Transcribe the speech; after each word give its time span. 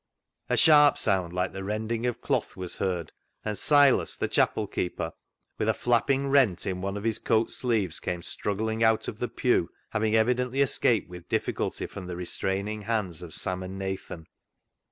A 0.49 0.57
sharp 0.57 0.97
sound, 0.97 1.31
like 1.31 1.53
the 1.53 1.63
rending 1.63 2.07
of 2.07 2.21
cloth, 2.21 2.57
was 2.57 2.77
heard, 2.77 3.11
and 3.45 3.55
Silas, 3.55 4.15
the 4.15 4.27
chapel 4.27 4.65
keeper, 4.65 5.13
with 5.59 5.69
a 5.69 5.75
flapping 5.75 6.27
rent 6.29 6.65
in 6.65 6.81
one 6.81 6.97
of 6.97 7.03
his 7.03 7.19
coat 7.19 7.51
sleeves, 7.51 7.99
came 7.99 8.23
struggling 8.23 8.83
out 8.83 9.07
of 9.07 9.19
the 9.19 9.27
pew, 9.29 9.69
having 9.91 10.15
evidently 10.15 10.61
escaped 10.61 11.07
with 11.07 11.29
difficulty 11.29 11.85
from 11.85 12.07
the 12.07 12.15
restraining 12.15 12.81
hands 12.81 13.21
of 13.21 13.31
Sam 13.35 13.61
and 13.61 13.77
Nathan. 13.77 14.25